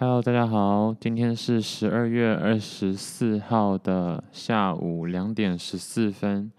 [0.00, 6.50] Hello，大家好，今天是十二月二十四号的下午两点十四分。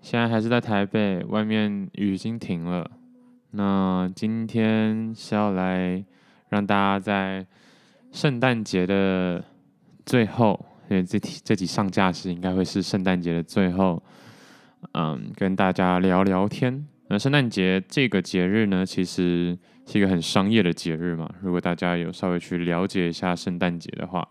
[0.00, 2.88] 现在还是在台北，外面雨已经停了。
[3.50, 6.04] 那今天是要来
[6.48, 7.44] 让大家在
[8.12, 9.44] 圣诞节的
[10.06, 14.00] 最后，因为这题这集上架时应该会是圣诞节的最后，
[14.92, 16.86] 嗯，跟大家聊聊天。
[17.08, 21.30] 那圣诞节这个节日呢，其实是一个很商业的节日嘛。
[21.40, 24.28] 如果大家有稍微去了解一下圣诞节的话，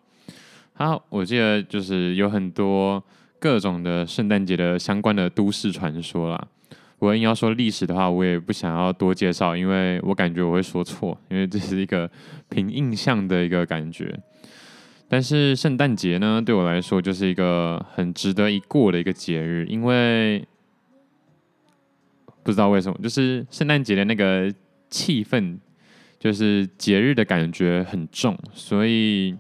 [0.74, 3.04] 好，我记得就是有很多
[3.40, 6.48] 各种的圣诞节的相关的都市传说啦。
[7.00, 12.10] 我硬要说历史的话，我也不想要多介绍，因为我感觉我会说错，因为这是一个
[12.50, 14.18] 凭印象的一个感觉。
[15.08, 20.46] 但是圣诞节呢，对我来说就是一个很值得一过的一个节日，因为。
[22.44, 24.54] 不知道为什么，就是圣诞节的那个
[24.96, 25.58] 气氛，
[26.18, 29.36] 就是节日的感觉很重，所以，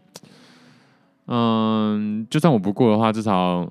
[1.27, 3.65] 嗯，就算我不过的话，至少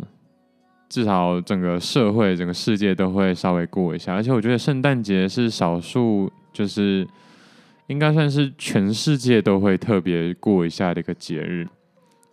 [0.88, 4.14] 至少整个社会、整个世界都会稍微过一下。
[4.14, 7.06] 而且我觉得圣诞节是少数，就是
[7.88, 11.68] 应该算是全世界都会特别过一下的一个节日。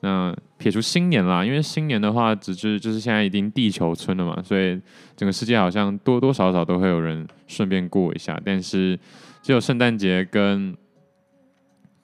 [0.04, 4.80] 那撇除新年啦，因为新年的话，只是就是现在已经地球村了嘛，所以
[5.16, 8.40] 整个世界好像多多少少都会有人顺便过一下。
[8.44, 9.00] 但是
[9.44, 10.76] 只有圣诞节跟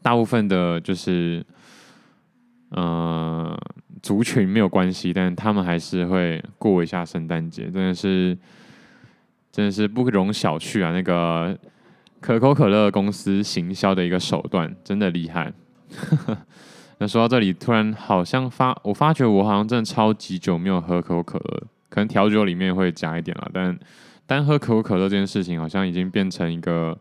[0.04, 1.44] 大部分的，就是
[2.70, 3.60] 呃
[4.04, 8.38] 族群没有关系，但他们还是会过一下圣诞节，真的是
[9.52, 10.92] 真的是不容小觑啊！
[10.92, 11.58] 那个
[12.22, 15.52] 可口可乐公司行销的一个手段，真的厉害。
[17.00, 23.78] 那说到这里，突然好像发，我发觉我好像真的超级久没有喝可口可乐，可能调酒里面会加一点了，但
[24.26, 26.98] 单喝可口可乐这件事情，好像已经变成一个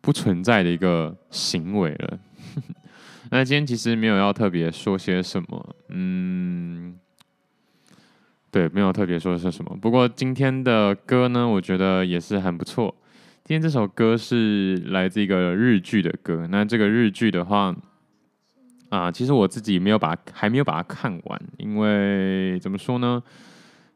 [0.00, 2.18] 不存在的一个行为了。
[3.32, 6.94] 那今天其实没有要特别说些什么，嗯，
[8.52, 9.76] 对，没有特别说些什么。
[9.82, 12.94] 不过今天的歌呢，我觉得也是很不错。
[13.44, 17.74] 今天这首歌是来自一个日剧的歌，那这个日剧的话。
[18.92, 23.22] 啊，其实我自己没有把还没有把它看完，因为怎么说呢？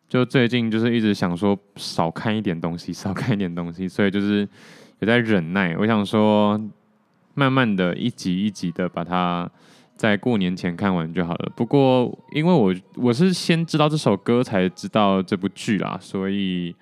[0.08, 4.48] 就最近就是一直想说少看一点东西，少看一点东西，所以就是
[5.00, 5.76] 有在忍耐。
[5.76, 6.58] 我想说，
[7.34, 9.46] 慢慢的一集一集的把它
[9.96, 11.52] 在过年前看完就好了。
[11.54, 16.74] 不过因为我我是先知道这首歌才知道这部剧啦，所以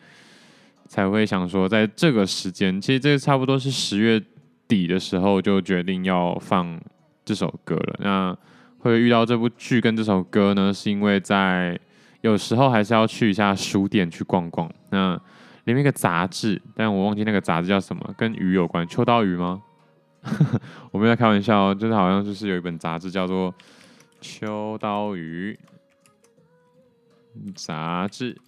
[0.87, 4.23] 才会想说在这个时间，其实这个差不多是十月
[4.69, 6.81] 底的时候就决定要放。
[7.25, 8.37] 这首歌了，那
[8.79, 11.79] 会遇到这部剧跟这首歌呢，是因为在
[12.21, 14.71] 有时候还是要去一下书店去逛逛。
[14.91, 15.15] 那
[15.65, 19.63] 里面一个杂志，但我忘记那个杂志叫什么，跟鱼有关，秋刀鱼吗？
[20.91, 23.53] 我没有在开玩笑哦，就是好像就是有一本杂志叫做
[24.21, 25.59] 《秋刀鱼》
[27.55, 28.39] 杂志，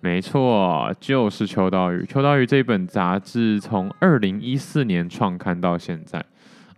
[0.00, 1.98] 没错，就是《秋刀鱼》。
[2.06, 6.24] 《秋刀鱼》这本杂志从二零一四年创刊到现在。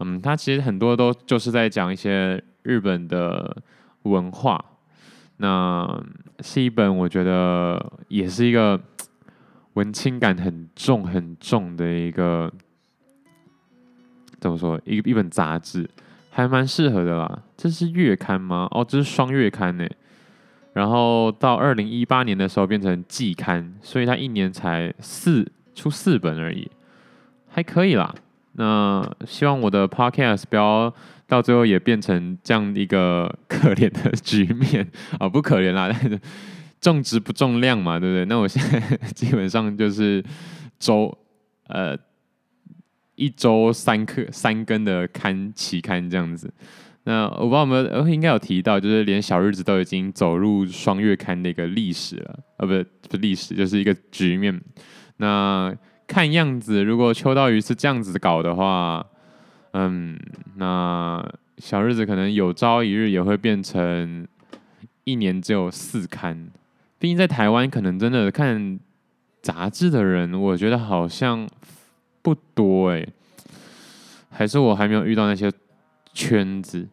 [0.05, 3.57] 嗯，它其实很多都就是在讲一些日本的
[4.03, 4.63] 文化，
[5.39, 6.03] 那
[6.41, 8.81] 是一本我觉得也是一个
[9.75, 12.53] 文青感很重很重的一个
[14.41, 14.81] 怎么说？
[14.85, 15.89] 一一本杂志，
[16.31, 17.43] 还蛮适合的啦。
[17.57, 18.69] 这是月刊吗？
[18.73, 19.89] 哦，这是双月刊呢。
[20.75, 26.71] 然后到二零一八年的时候变成季刊，所以它一年才四出四本而已，
[27.49, 28.15] 还可以啦。
[28.55, 30.93] 那希望我的 podcast 不要
[31.27, 34.87] 到最后也变成这样一个可怜的局面
[35.19, 36.21] 啊，不可怜啦，但是
[36.81, 38.25] 重质不重量嘛，对不对？
[38.27, 40.23] 那我现在基本上就是
[40.79, 41.17] 周
[41.69, 41.97] 呃
[43.15, 46.53] 一周三课三更的刊期刊这样子。
[47.05, 54.61] 那我不知道我们呃，应该有提到，就是连小日子都已经走入双月刊的一个历史了，呃，不是不是历史，就是一个局面。
[55.17, 55.75] 那
[56.13, 59.07] 看样子，如果秋刀鱼是这样子搞的话，
[59.71, 60.19] 嗯，
[60.57, 61.27] 那
[61.57, 64.29] 小日子可能有朝一日也会变成
[65.05, 66.51] 一年只有四刊。
[66.99, 68.79] 毕竟在台湾，可能真的看
[69.41, 71.49] 杂志的人，我觉得好像
[72.21, 73.09] 不多哎。
[74.29, 75.51] 还是我还没有遇到那些
[76.13, 76.87] 圈子？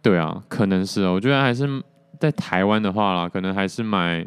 [0.00, 1.12] 对啊，可能是哦。
[1.12, 1.82] 我觉得还是
[2.18, 4.26] 在台湾的话啦，可能还是买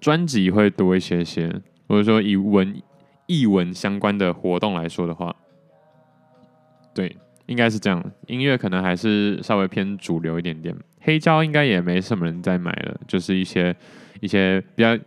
[0.00, 1.60] 专辑会多一些些。
[1.92, 2.74] 或者说以文
[3.26, 5.36] 艺文相关的活动来说的话，
[6.94, 8.02] 对，应该是这样。
[8.28, 10.74] 音乐可能还是稍微偏主流一点点。
[11.02, 13.76] 黑胶应该也没什么人在买了，就是一些
[14.22, 14.98] 一些比较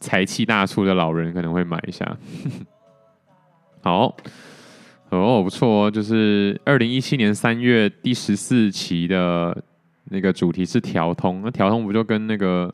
[0.00, 2.14] 财气大粗的老人可能会买一下。
[3.80, 4.14] 好
[5.08, 9.64] 哦，不错哦，就是二零一七年三月第十四期的
[10.10, 12.70] 那个主题是调通，那调通不就跟那个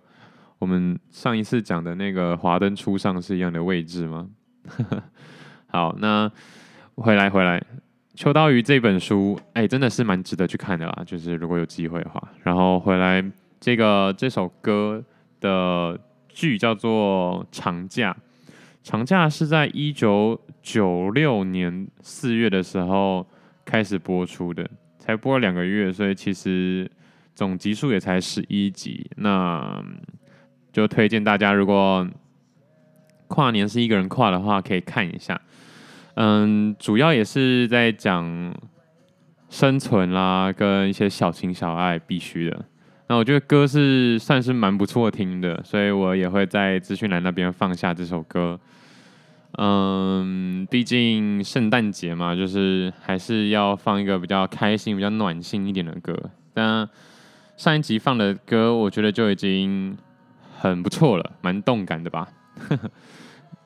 [0.61, 4.29] 我们上一次讲的那个华灯初上是一样的位置吗？
[5.67, 6.31] 好，那
[6.97, 7.65] 回来回来，
[8.15, 13.25] 秋刀鱼这本书，哎，真的是蛮值得去看的啦，就是如果有机会的话，然后回来
[13.59, 15.03] 这个这首歌
[15.41, 15.99] 的
[16.29, 18.13] 剧叫做《长假》。
[18.83, 23.27] 长假是在一九九六年四月的时候
[23.65, 24.69] 开始播出的，
[24.99, 26.91] 才播了两个月，所以其实
[27.35, 29.11] 总集数也才十一集。
[29.17, 29.83] 那
[30.73, 32.07] 就推荐大家，如果
[33.29, 35.41] 跨年是一个人跨的话，可以看一下。
[36.15, 38.55] 嗯，主要也是在讲
[39.49, 42.65] 生存啦，跟一些小情小爱必须的。
[43.09, 48.59] 那我觉得歌是算是蛮不错听的，所以我也会在资讯栏那边放下这首歌。
[49.59, 56.17] 嗯，毕竟圣诞节嘛，就是还是要放一个比较开心、比较暖心一点的歌。
[56.55, 56.89] 但
[57.57, 59.97] 上一集放的歌，我觉得就已经
[60.61, 62.29] 很不错了，蛮动感的吧。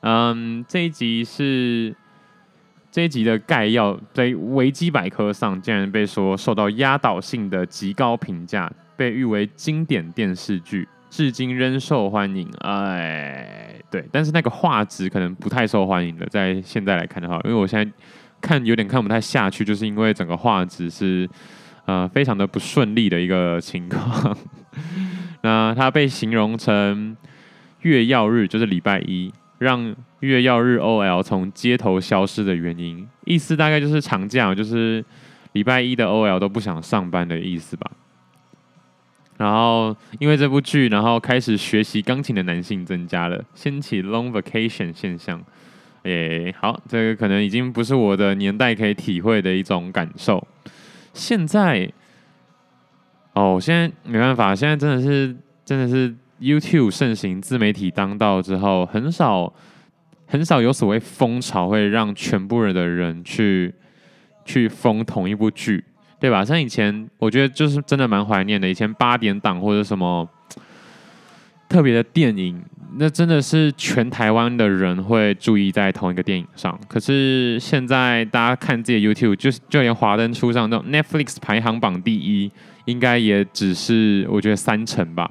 [0.01, 1.93] 嗯， 这一集是
[2.89, 8.71] 这一集的概要，在维基百科上竟然被说受到压倒性的极高评价。
[8.97, 12.49] 被誉为经典电视剧，至今仍受欢迎。
[12.59, 17.91] 哎，对，但是那个画质可能不太受欢迎的，在现在来看的话，因为我现在
[18.39, 21.29] 看有点看不太下去，就是因为整个画质是
[21.83, 24.37] 呃非常的不顺利的一个情况。
[25.45, 27.15] 那它被形容成
[27.81, 35.05] 月曜日，就是礼拜一，让月曜日 OL 从街头消失的原因，意思大概就是长假，就是
[35.51, 37.91] 礼拜一的 OL 都不想上班的意思吧。
[39.37, 45.39] 然后因为这部剧，然后开始学习钢琴的男性增加了，掀起 long vacation 现象。
[46.05, 50.47] 诶，好，这个可能已经不是我的年代可以体会的一种感受。
[51.13, 51.87] 现在，
[53.55, 59.51] 我，现在没办法，现在真的是真的是 YouTube 盛行，自媒体当道之后，很少
[60.27, 63.73] 很少有所谓风潮会让全部人的人去
[64.45, 65.83] 去封同一部剧。
[66.17, 66.43] 对吧？
[66.43, 68.67] 像以前，我觉得就是真的蛮怀念的。
[68.67, 70.27] 以前八点档或者什么
[71.69, 72.59] 特别的电影，
[72.97, 76.79] 那真的是全台湾的人会注意在同一个电影上。
[76.87, 82.51] 可是现在大家看自己的 YouTube，就就连华灯初上那种 Netflix 排行榜第一，
[82.85, 85.29] 应该也只是我觉得三成吧。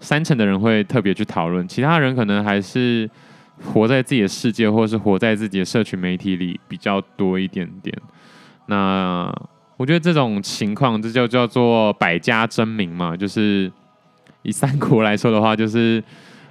[0.00, 3.08] 三成的人会特别去讨论，其他人可能还是
[3.72, 7.96] 活在自己的世界，或是活在自己的社群媒体里比较多一点点。
[8.66, 9.32] 那。
[9.76, 13.16] 我觉得这种情况，这就叫做百家争鸣嘛。
[13.16, 13.72] 就是
[14.42, 16.04] 以三国来说的话，就是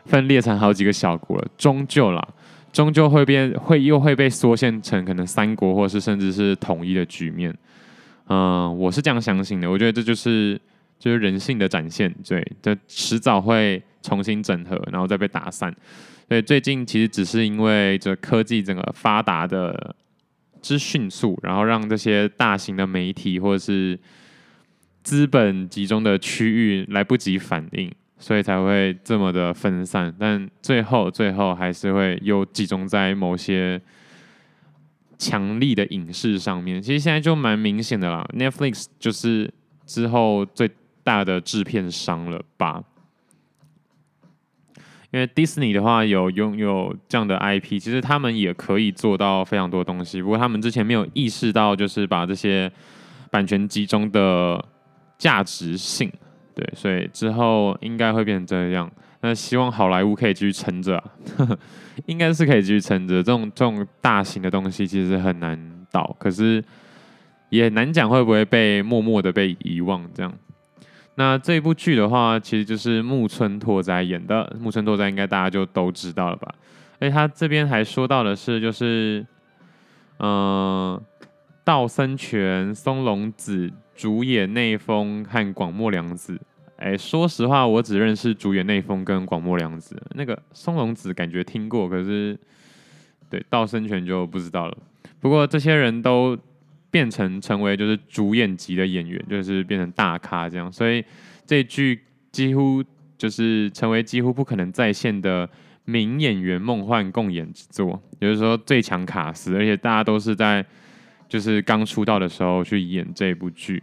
[0.06, 2.28] 分裂成好几个小国了，终究啦，
[2.72, 7.56] 终究会变，会又会被缩限成可能三国，或是甚至是统一的局面。
[8.28, 9.70] 嗯，我是这样相信的。
[9.70, 10.60] 我觉得这就是
[10.98, 15.76] 就是人性的展现，对，这迟早会重新整合，然后再被打散。
[16.28, 19.96] 所以最近其实只是因为这科技整个发达的。
[20.62, 23.98] 之迅速，然后让这些大型的媒体或者是
[25.04, 30.14] 资本集中的区域来不及反应，所以才会这么的分散。
[30.20, 33.82] 但最后，最后还是会又集中在某些
[35.18, 36.80] 强力的影视上面。
[36.82, 39.52] 其实现在就蛮明显的啦，Netflix 就是
[39.86, 40.70] 之后最
[41.04, 42.84] 大的制片商了吧。
[45.12, 50.22] 因为 Disney 的话有拥有这样的 IP，其实他们也可以做到非常多东西。
[50.22, 52.72] 不过他们之前没有意识到，就是把这些
[53.32, 54.64] 版权集中的
[55.18, 56.12] 价值性，
[56.60, 58.92] 对，所以之后应该会变成这样。
[59.22, 61.02] 那希望好莱坞可以继续撑着，
[62.06, 63.16] 应该是可以继续撑着。
[63.16, 65.58] 这种这种大型的东西其实很难
[65.90, 66.62] 倒，可是
[67.50, 70.34] 也难讲会不会被默默的被遗忘这样。
[71.16, 74.54] 那这部剧的话，其实就是木村拓哉演的。
[74.60, 76.54] 木村拓哉应该大家就都知道了吧？
[77.00, 79.26] 哎，他这边还说到的是，就是，
[80.20, 81.02] 嗯、
[81.64, 86.40] 道森泉、松隆子、主演内丰和广末凉子。
[86.78, 90.02] 哎，说实话，我只认识主演内丰跟广末凉子。
[90.16, 92.40] 那个松隆子感觉听过，可是
[93.30, 94.78] 对道生泉就不知道了。
[95.20, 96.38] 不过这些人都。
[96.92, 101.06] 变成成为就是主演级的演员，就是变成大咖这样，所以
[101.46, 102.02] 这剧
[102.32, 102.84] 几乎
[103.16, 105.48] 就是成为几乎不可能再现的
[105.86, 110.66] 名演员梦幻共演之作，也就是说最强卡司，而且大家都是在
[111.30, 113.82] 就是刚出道的时候去演这部剧。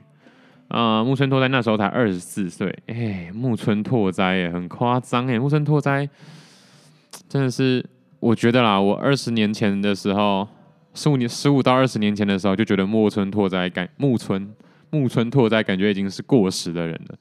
[0.69, 6.07] 啊、木村拓哉那时候才二十四岁，哎，木村拓哉也，很夸张哎，木村拓哉
[7.27, 7.83] 真的是，
[8.21, 10.47] 我觉得啦，我二十年前的时候。
[10.99, 14.51] 十五年、十五到二十年前的时候，就觉得木村拓哉感木村
[14.89, 17.19] 木村拓哉感觉已经是过时的人了。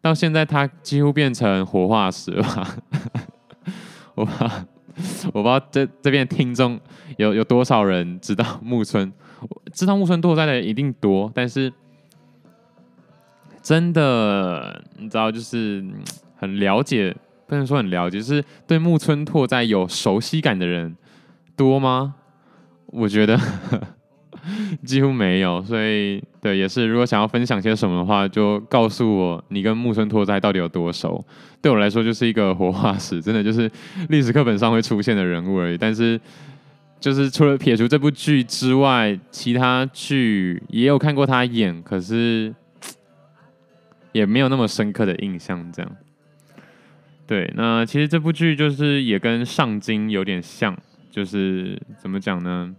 [0.00, 2.78] 到现在，他几乎变成活化石了。
[4.14, 4.64] 我怕，
[5.32, 6.78] 我不知道这这边听众
[7.16, 9.12] 有有多少人知道木村，
[9.72, 11.72] 知道木村拓哉的一定多，但是
[13.62, 15.84] 真的你知道，就是
[16.36, 17.14] 很了解，
[17.46, 20.96] 不能说很了解，就是对木村拓哉有熟悉感的人
[21.56, 22.16] 多吗？
[22.86, 23.38] 我觉得。
[24.84, 31.24] 几乎没有，所以对，也是如果想要分享些什么的话，就告诉我你跟木村拓哉到底有多熟。
[31.60, 33.70] 对我来说，就是一个活化石，真的就是
[34.10, 35.76] 历史课本上会出现的人物而已。
[35.76, 36.20] 但是，
[37.00, 42.54] 就是除了撇除这部剧之外，其他剧也有看过他演，可是
[44.12, 45.70] 也没有那么深刻的印象。
[45.72, 45.96] 这样，
[47.26, 50.76] 对，那其实这部剧就是也跟上京有点像，
[51.10, 52.72] 就是怎么讲呢？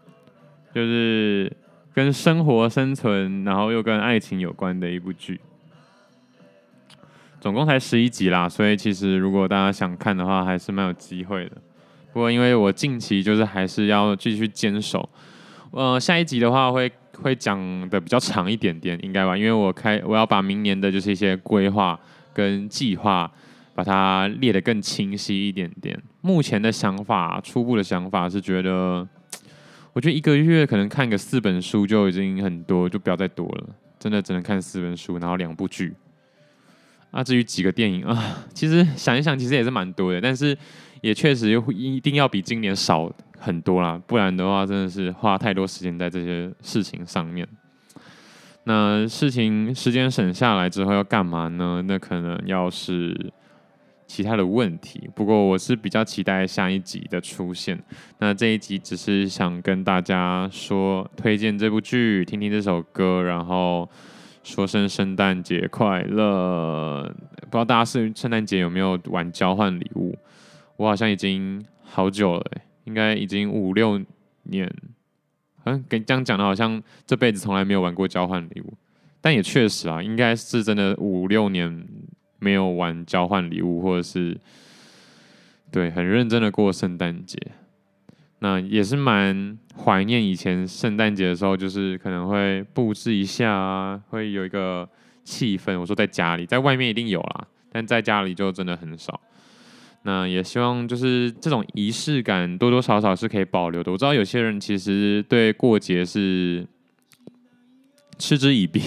[0.73, 1.51] 就是
[1.93, 5.41] 跟生活生存，然后又跟爱情有关的一部剧，
[7.41, 11.57] 总共才十一集啦，所以其实如果大家想看的话，还是蛮有机会的。
[12.13, 15.09] 不过因为我近期就是还是要继续坚守，
[15.71, 17.59] 呃，下一集的话会会讲
[17.89, 19.35] 的比较长一点点，应该吧？
[19.35, 21.99] 因为我开我要把明年的就是一些规划
[22.33, 23.29] 跟计划，
[23.73, 25.99] 把它列得更清晰一点点。
[26.21, 29.07] 目前的想法，初步的想法是觉得。
[29.93, 33.69] 我觉得一个月可能看个四本书就已经很多，就不要再多了。
[33.97, 35.93] 真的只能看四本书，然后两部剧。
[37.11, 40.21] 啊，至于几个电影啊，其实想一想，其实也是蛮多的。
[40.21, 40.57] 但是
[41.01, 47.47] 也确实一定要比今年少很多啦，不然的话真的是花太多时间在这些事情上面。
[48.65, 51.83] 那事情时间省下来之后要干嘛呢？
[51.87, 53.33] 那可能要是。
[54.09, 57.79] 其他的问题，不过我是比较期待下一集的出现。
[58.17, 63.87] 那这一集只是想跟大家说，推荐这部剧，听听这首歌，然后
[64.43, 67.03] 说声圣诞节快乐。
[67.41, 70.17] 不知道大家是圣诞节有没有玩交换礼物？
[70.75, 72.51] 我好像已经好久了，
[72.85, 74.01] 应该已经五六
[74.41, 74.67] 年。
[75.65, 78.73] 嗯，跟这样讲的，好像这辈子从来没有玩过交换礼物。
[79.21, 81.85] 但也确实啊，应该是真的五六年。
[82.39, 84.37] 没有玩交换礼物，或者是
[85.71, 87.37] 对很认真的过圣诞节，
[88.39, 94.87] 那也是蛮怀念以前圣诞节的时候，就是可能会布置一下啊，会有一个
[95.23, 95.79] 气氛。
[95.79, 99.19] 我说在家里，在外面一定有啦，但在家里就真的很少。
[100.03, 103.91] 那也希望就是这种仪式感多多少少是可以保留的。
[103.91, 106.67] 我知道有些人其实对过节是。
[108.19, 108.81] 嗤之以鼻，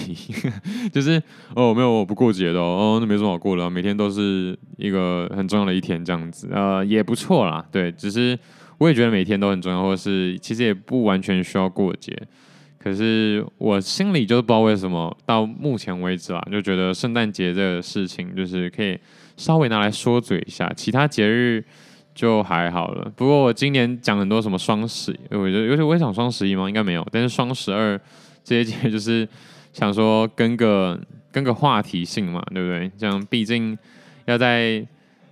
[0.93, 1.21] 就是
[1.55, 8.37] 哦，没有，我不过节的哦，那没什么好过的，每天都是一个很重要的一天，这样子，呃，也不错啦，对，只是
[8.77, 12.15] 我也觉得每天都很重要，或者是其实也不完全需要过节，
[12.77, 18.95] 可是我心里就是不知道为什么，到目前为止啊，就觉得圣诞节这个事情就是可以
[19.35, 21.65] 稍微拿来说嘴一下，其他节日
[22.13, 23.11] 就还好了。
[23.15, 26.69] 不过我今年讲很多什么双十一，我觉得尤其我也想双十一吗？
[26.69, 27.99] 应该没有，但是双十二。
[28.43, 29.27] 这些节就是
[29.71, 30.99] 想说跟个
[31.31, 32.91] 跟个话题性嘛，对不对？
[32.97, 33.77] 这样毕竟
[34.25, 34.85] 要在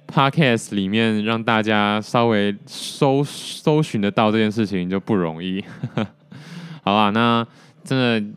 [0.08, 5.64] podcast 里面让大家稍微搜搜寻得到这件事情就不容易。
[6.84, 7.46] 好吧，那
[7.84, 8.36] 真的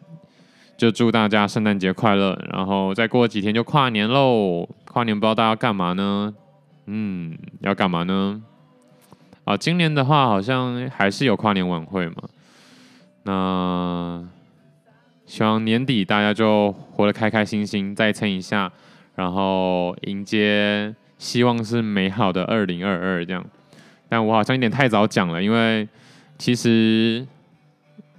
[0.77, 4.69] 就祝大家圣诞节快乐，然后再过几天就跨年喽。
[4.85, 6.35] 跨年不知道大家要干嘛呢？
[6.87, 8.43] 嗯，要干嘛呢？
[9.45, 12.15] 啊，今年的话好像还是有跨年晚会嘛。
[13.23, 14.29] 那。
[15.27, 18.71] 希望年底大家就活得开开心心，再撑一下，
[19.17, 23.45] 然后迎接希望是美好的二零二二这样。
[24.09, 25.89] 但我好像有点太早讲了，因为
[26.37, 27.27] 其实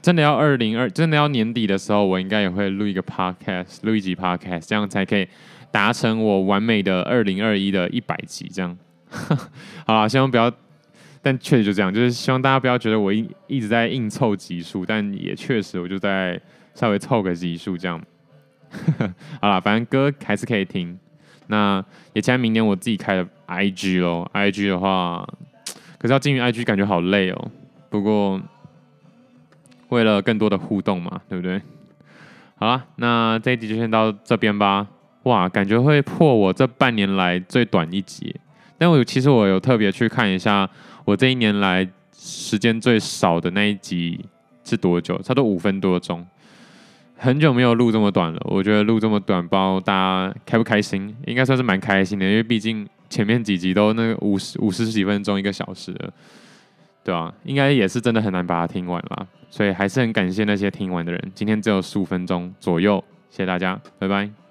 [0.02, 5.28] 真的要二零二，真的要年底的时候，我应该也会录一个 podcast，录一集 podcast，这样才可以
[5.72, 8.76] 达成我完美的二零二一的一百集这样。
[9.86, 10.52] 好啦，希望不要，
[11.22, 16.42] 但确实就这样，就是希望大家不要觉得我一一直在硬凑集数，但也确实我就在。
[16.76, 18.00] 稍微凑个集数这样，
[19.42, 21.00] 好了，反正歌还是可以听。
[21.48, 25.28] 那也期待明年我自己开的 IG 咯，IG 的话，
[25.98, 27.52] 可是要进入 IG 感觉好累哦。
[27.90, 28.42] 不过
[29.90, 31.62] 为了更多的互动嘛，对不对？
[32.58, 34.88] 好了，那这一集就先到这边吧。
[35.24, 38.36] 哇，感觉会破我这半年来最短一集。
[38.78, 40.70] 但我其实我有特别去看一下，
[41.06, 44.26] 我这一年来时间最少的那一集
[44.64, 45.18] 是多久？
[45.22, 46.26] 差不多五分多钟。
[47.18, 51.16] 很久没有录这么短了，我觉得录这么短，不知道大家开不开心？
[51.26, 56.14] 应该算是蛮开心的，因为毕竟前面几集都那个五十五十几分钟，一个小时了，
[57.04, 61.32] 对啊，应该也是真的很难把它听完啦，所以还是很感谢那些听完的人。
[61.34, 64.45] 今天只有十五分钟左右，谢谢大家，拜拜。